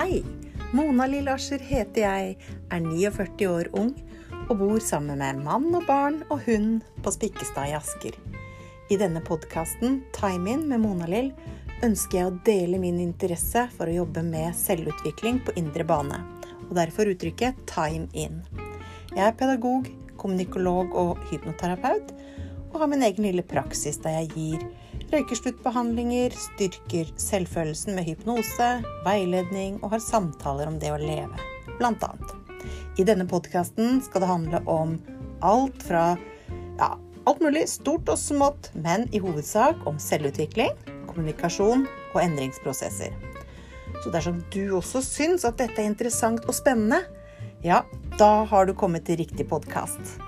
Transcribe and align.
Hei! 0.00 0.22
Mona 0.72 1.04
Lill 1.04 1.26
Ascher 1.28 1.60
heter 1.60 2.00
jeg, 2.00 2.36
er 2.72 2.80
49 2.80 3.48
år 3.50 3.68
ung 3.76 3.90
og 4.46 4.54
bor 4.56 4.78
sammen 4.80 5.20
med 5.20 5.42
mann 5.44 5.66
og 5.76 5.82
barn 5.84 6.22
og 6.30 6.40
hund 6.46 6.86
på 7.04 7.12
Spikkestad 7.12 7.68
i 7.68 7.74
Asker. 7.76 8.16
I 8.88 8.96
denne 8.96 9.20
podkasten 9.20 9.98
Time 10.16 10.54
In 10.54 10.62
med 10.70 10.80
Mona 10.86 11.04
Lill 11.10 11.28
ønsker 11.84 12.16
jeg 12.16 12.30
å 12.30 12.38
dele 12.48 12.80
min 12.80 12.96
interesse 13.04 13.66
for 13.74 13.92
å 13.92 13.98
jobbe 13.98 14.24
med 14.24 14.56
selvutvikling 14.56 15.42
på 15.44 15.58
indre 15.60 15.84
bane, 15.84 16.22
og 16.70 16.72
derfor 16.80 17.12
uttrykket 17.12 17.60
Time 17.68 18.08
In. 18.16 18.40
Jeg 19.12 19.26
er 19.26 19.36
pedagog, 19.36 19.92
kommunikolog 20.16 20.96
og 20.96 21.20
hypnoterapeut, 21.28 22.16
og 22.70 22.80
har 22.80 22.88
min 22.88 23.04
egen 23.04 23.28
lille 23.28 23.44
praksis 23.44 24.00
der 24.00 24.22
jeg 24.22 24.32
gir 24.32 24.64
røykesluttbehandlinger, 25.12 26.34
styrker 26.38 27.10
selvfølelsen 27.20 27.96
med 27.96 28.06
hypnose, 28.06 28.68
veiledning 29.06 29.78
og 29.82 29.94
har 29.96 30.04
samtaler 30.04 30.70
om 30.70 30.78
det 30.82 30.92
å 30.94 31.00
leve, 31.00 31.48
blant 31.78 32.04
annet. 32.06 32.36
I 33.00 33.06
denne 33.08 33.26
podkasten 33.28 34.00
skal 34.04 34.24
det 34.24 34.30
handle 34.30 34.62
om 34.70 34.96
alt 35.46 35.82
fra 35.86 36.04
ja, 36.78 36.92
alt 37.26 37.42
mulig 37.42 37.66
stort 37.70 38.08
og 38.12 38.20
smått, 38.20 38.70
men 38.74 39.08
i 39.14 39.20
hovedsak 39.22 39.82
om 39.88 39.98
selvutvikling, 40.00 40.72
kommunikasjon 41.10 41.86
og 42.14 42.22
endringsprosesser. 42.22 43.14
Så 44.00 44.12
dersom 44.14 44.40
du 44.54 44.76
også 44.78 45.02
syns 45.04 45.44
at 45.48 45.58
dette 45.60 45.82
er 45.82 45.90
interessant 45.90 46.46
og 46.46 46.56
spennende, 46.56 47.02
ja, 47.66 47.82
da 48.16 48.46
har 48.48 48.68
du 48.68 48.76
kommet 48.76 49.04
til 49.08 49.20
riktig 49.20 49.48
podkast. 49.50 50.20